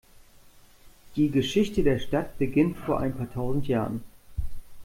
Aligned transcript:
Die 1.15 1.29
Geschichte 1.29 1.83
der 1.83 1.99
Stadt 1.99 2.35
beginnt 2.39 2.75
vor 2.75 2.99
ein 3.01 3.15
paar 3.15 3.31
tausend 3.31 3.67
Jahren. 3.67 4.03